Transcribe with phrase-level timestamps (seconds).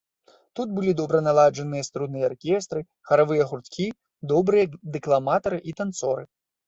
[0.59, 3.85] Тут былі добра наладжаныя струнныя аркестры, харавыя гурткі,
[4.33, 4.65] добрыя
[4.97, 6.23] дэкламатары і танцоры.